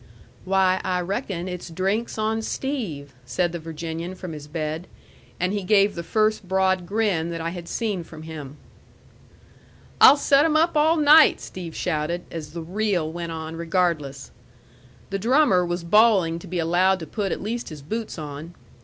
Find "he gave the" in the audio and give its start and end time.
5.53-6.01